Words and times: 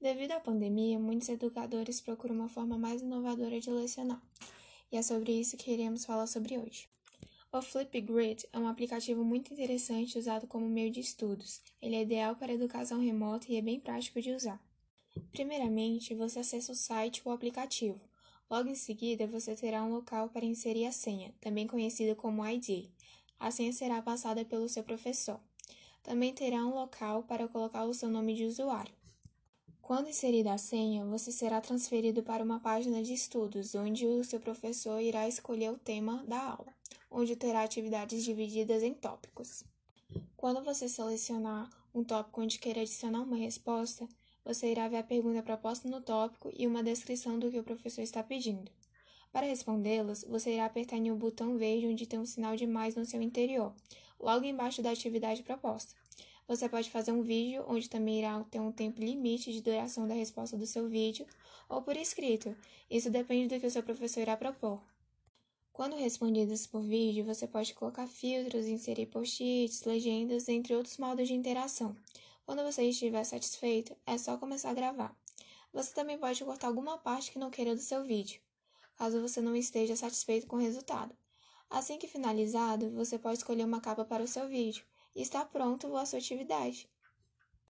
Devido 0.00 0.32
à 0.32 0.40
pandemia, 0.40 0.98
muitos 0.98 1.28
educadores 1.28 2.00
procuram 2.00 2.34
uma 2.34 2.48
forma 2.48 2.78
mais 2.78 3.02
inovadora 3.02 3.60
de 3.60 3.70
lecionar, 3.70 4.22
e 4.90 4.96
é 4.96 5.02
sobre 5.02 5.38
isso 5.38 5.58
que 5.58 5.70
iremos 5.70 6.06
falar 6.06 6.26
sobre 6.26 6.56
hoje. 6.56 6.88
O 7.52 7.60
Flipgrid 7.60 8.46
é 8.50 8.58
um 8.58 8.66
aplicativo 8.66 9.22
muito 9.22 9.52
interessante 9.52 10.18
usado 10.18 10.46
como 10.46 10.66
meio 10.66 10.90
de 10.90 11.00
estudos. 11.00 11.60
Ele 11.82 11.96
é 11.96 12.00
ideal 12.00 12.34
para 12.34 12.54
educação 12.54 12.98
remota 12.98 13.52
e 13.52 13.56
é 13.56 13.60
bem 13.60 13.78
prático 13.78 14.22
de 14.22 14.32
usar. 14.32 14.58
Primeiramente, 15.32 16.14
você 16.14 16.38
acessa 16.38 16.72
o 16.72 16.74
site 16.74 17.20
ou 17.22 17.30
aplicativo. 17.30 18.02
Logo 18.50 18.70
em 18.70 18.74
seguida, 18.74 19.26
você 19.26 19.54
terá 19.54 19.84
um 19.84 19.92
local 19.92 20.30
para 20.30 20.46
inserir 20.46 20.86
a 20.86 20.92
senha, 20.92 21.34
também 21.42 21.66
conhecida 21.66 22.14
como 22.14 22.46
ID. 22.46 22.88
A 23.38 23.50
senha 23.50 23.72
será 23.72 24.00
passada 24.00 24.46
pelo 24.46 24.66
seu 24.66 24.82
professor. 24.82 25.38
Também 26.02 26.32
terá 26.32 26.64
um 26.64 26.74
local 26.74 27.22
para 27.24 27.46
colocar 27.46 27.84
o 27.84 27.92
seu 27.92 28.08
nome 28.08 28.34
de 28.34 28.44
usuário. 28.44 28.99
Quando 29.90 30.08
inserida 30.08 30.52
a 30.52 30.56
senha, 30.56 31.04
você 31.04 31.32
será 31.32 31.60
transferido 31.60 32.22
para 32.22 32.44
uma 32.44 32.60
página 32.60 33.02
de 33.02 33.12
estudos, 33.12 33.74
onde 33.74 34.06
o 34.06 34.22
seu 34.22 34.38
professor 34.38 35.00
irá 35.00 35.26
escolher 35.26 35.72
o 35.72 35.76
tema 35.76 36.22
da 36.28 36.40
aula, 36.40 36.72
onde 37.10 37.34
terá 37.34 37.64
atividades 37.64 38.22
divididas 38.22 38.84
em 38.84 38.94
tópicos. 38.94 39.64
Quando 40.36 40.62
você 40.62 40.88
selecionar 40.88 41.68
um 41.92 42.04
tópico 42.04 42.40
onde 42.40 42.60
queira 42.60 42.82
adicionar 42.82 43.22
uma 43.22 43.34
resposta, 43.34 44.08
você 44.44 44.70
irá 44.70 44.86
ver 44.86 44.98
a 44.98 45.02
pergunta 45.02 45.42
proposta 45.42 45.88
no 45.88 46.00
tópico 46.00 46.52
e 46.56 46.68
uma 46.68 46.84
descrição 46.84 47.36
do 47.36 47.50
que 47.50 47.58
o 47.58 47.64
professor 47.64 48.02
está 48.02 48.22
pedindo. 48.22 48.70
Para 49.32 49.48
respondê-las, 49.48 50.22
você 50.22 50.52
irá 50.52 50.66
apertar 50.66 50.98
em 50.98 51.10
um 51.10 51.18
botão 51.18 51.58
verde 51.58 51.88
onde 51.88 52.06
tem 52.06 52.20
um 52.20 52.26
sinal 52.26 52.54
de 52.54 52.64
mais 52.64 52.94
no 52.94 53.04
seu 53.04 53.20
interior, 53.20 53.74
logo 54.20 54.44
embaixo 54.44 54.82
da 54.82 54.92
atividade 54.92 55.42
proposta. 55.42 55.96
Você 56.48 56.68
pode 56.68 56.90
fazer 56.90 57.12
um 57.12 57.22
vídeo, 57.22 57.64
onde 57.68 57.88
também 57.88 58.18
irá 58.18 58.42
ter 58.50 58.60
um 58.60 58.72
tempo 58.72 59.00
limite 59.00 59.52
de 59.52 59.60
duração 59.60 60.08
da 60.08 60.14
resposta 60.14 60.56
do 60.56 60.66
seu 60.66 60.88
vídeo, 60.88 61.26
ou 61.68 61.80
por 61.80 61.96
escrito. 61.96 62.56
Isso 62.90 63.10
depende 63.10 63.54
do 63.54 63.60
que 63.60 63.66
o 63.66 63.70
seu 63.70 63.82
professor 63.82 64.20
irá 64.20 64.36
propor. 64.36 64.80
Quando 65.72 65.96
respondidas 65.96 66.66
por 66.66 66.82
vídeo, 66.82 67.24
você 67.24 67.46
pode 67.46 67.72
colocar 67.72 68.06
filtros, 68.06 68.66
inserir 68.66 69.06
post-its, 69.06 69.84
legendas, 69.84 70.48
entre 70.48 70.74
outros 70.74 70.98
modos 70.98 71.28
de 71.28 71.34
interação. 71.34 71.96
Quando 72.44 72.64
você 72.64 72.82
estiver 72.82 73.22
satisfeito, 73.24 73.96
é 74.04 74.18
só 74.18 74.36
começar 74.36 74.70
a 74.70 74.74
gravar. 74.74 75.16
Você 75.72 75.94
também 75.94 76.18
pode 76.18 76.44
cortar 76.44 76.66
alguma 76.66 76.98
parte 76.98 77.30
que 77.30 77.38
não 77.38 77.48
queira 77.48 77.76
do 77.76 77.80
seu 77.80 78.02
vídeo, 78.02 78.40
caso 78.96 79.22
você 79.22 79.40
não 79.40 79.54
esteja 79.54 79.94
satisfeito 79.94 80.48
com 80.48 80.56
o 80.56 80.60
resultado. 80.60 81.14
Assim 81.70 81.96
que 81.96 82.08
finalizado, 82.08 82.90
você 82.90 83.16
pode 83.16 83.38
escolher 83.38 83.64
uma 83.64 83.80
capa 83.80 84.04
para 84.04 84.24
o 84.24 84.28
seu 84.28 84.48
vídeo 84.48 84.84
e 85.14 85.22
está 85.22 85.44
pronto 85.44 85.96
a 85.96 86.06
sua 86.06 86.18
atividade. 86.18 86.88